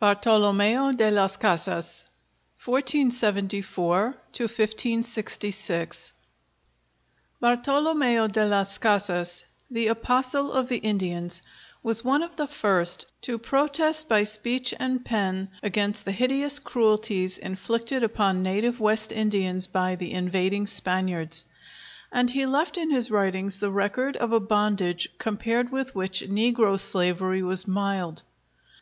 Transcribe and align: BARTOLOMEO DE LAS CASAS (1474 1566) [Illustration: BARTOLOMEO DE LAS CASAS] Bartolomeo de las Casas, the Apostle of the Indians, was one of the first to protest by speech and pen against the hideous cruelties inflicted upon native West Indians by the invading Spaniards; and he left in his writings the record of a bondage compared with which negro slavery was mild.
BARTOLOMEO 0.00 0.92
DE 0.98 1.10
LAS 1.10 1.38
CASAS 1.38 2.04
(1474 2.62 4.02
1566) 4.36 6.12
[Illustration: 6.12 6.14
BARTOLOMEO 7.40 8.28
DE 8.28 8.28
LAS 8.28 8.28
CASAS] 8.28 8.28
Bartolomeo 8.28 8.28
de 8.28 8.44
las 8.46 8.76
Casas, 8.76 9.44
the 9.70 9.86
Apostle 9.86 10.52
of 10.52 10.68
the 10.68 10.76
Indians, 10.76 11.40
was 11.82 12.04
one 12.04 12.22
of 12.22 12.36
the 12.36 12.46
first 12.46 13.06
to 13.22 13.38
protest 13.38 14.10
by 14.10 14.24
speech 14.24 14.74
and 14.78 15.06
pen 15.06 15.48
against 15.62 16.04
the 16.04 16.12
hideous 16.12 16.58
cruelties 16.58 17.38
inflicted 17.38 18.02
upon 18.04 18.42
native 18.42 18.78
West 18.78 19.10
Indians 19.10 19.68
by 19.68 19.96
the 19.96 20.12
invading 20.12 20.66
Spaniards; 20.66 21.46
and 22.12 22.30
he 22.32 22.44
left 22.44 22.76
in 22.76 22.90
his 22.90 23.10
writings 23.10 23.58
the 23.58 23.70
record 23.70 24.18
of 24.18 24.32
a 24.32 24.38
bondage 24.38 25.08
compared 25.16 25.72
with 25.72 25.94
which 25.94 26.20
negro 26.28 26.78
slavery 26.78 27.42
was 27.42 27.66
mild. 27.66 28.22